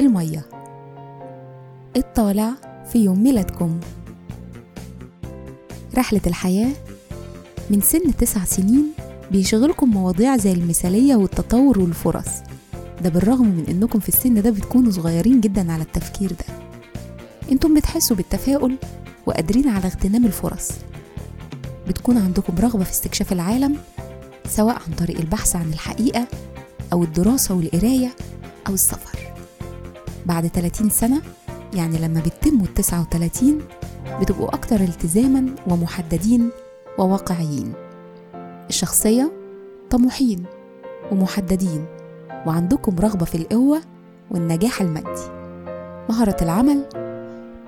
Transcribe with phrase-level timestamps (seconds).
[0.00, 0.46] المية.
[1.96, 2.50] الطالع
[2.92, 3.80] في يوم ميلادكم.
[5.98, 6.72] رحلة الحياة
[7.70, 8.92] من سن تسع سنين
[9.30, 12.28] بيشغلكم مواضيع زي المثالية والتطور والفرص.
[13.02, 16.54] ده بالرغم من إنكم في السن ده بتكونوا صغيرين جدا على التفكير ده.
[17.52, 18.76] إنتم بتحسوا بالتفاؤل
[19.26, 20.70] وقادرين على اغتنام الفرص.
[21.88, 23.76] بتكون عندكم رغبة في استكشاف العالم
[24.48, 26.26] سواء عن طريق البحث عن الحقيقة
[26.92, 28.10] أو الدراسة والقراية
[28.68, 29.21] أو السفر.
[30.26, 31.22] بعد 30 سنة
[31.74, 33.58] يعني لما بتتموا التسعة وتلاتين
[34.20, 36.50] بتبقوا أكتر التزاما ومحددين
[36.98, 37.72] وواقعيين.
[38.68, 39.32] الشخصية
[39.90, 40.44] طموحين
[41.12, 41.84] ومحددين
[42.46, 43.80] وعندكم رغبة في القوة
[44.30, 45.22] والنجاح المادي.
[46.08, 46.84] مهارة العمل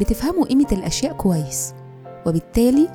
[0.00, 1.74] بتفهموا قيمة الأشياء كويس
[2.26, 2.88] وبالتالي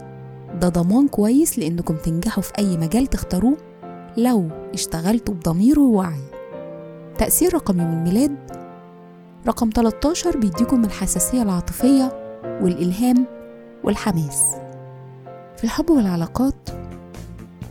[0.62, 3.58] ده ضمان كويس لأنكم تنجحوا في أي مجال تختاروه
[4.18, 6.20] لو اشتغلتوا بضمير ووعي.
[7.18, 8.36] تأثير رقم يوم الميلاد
[9.48, 12.12] رقم 13 بيديكم الحساسية العاطفية
[12.62, 13.26] والإلهام
[13.84, 14.42] والحماس.
[15.58, 16.70] في الحب والعلاقات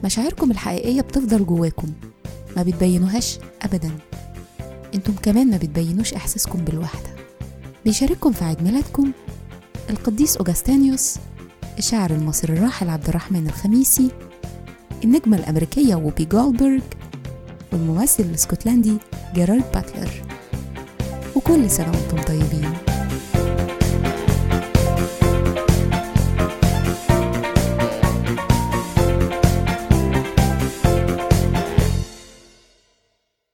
[0.05, 1.89] مشاعركم الحقيقية بتفضل جواكم
[2.57, 3.91] ما بتبينوهاش أبدا.
[4.95, 7.09] أنتم كمان ما بتبينوش إحساسكم بالوحدة.
[7.85, 9.13] بيشارككم في عيد ميلادكم
[9.91, 11.17] القديس أوجستانيوس
[11.79, 14.11] الشاعر المصري الراحل عبد الرحمن الخميسي
[15.05, 16.83] النجمة الأمريكية ووبي جولبرج
[17.73, 18.99] والممثل الإسكتلندي
[19.35, 20.34] جيرارد باتلر.
[21.37, 22.94] وكل سنة وأنتم طيبين.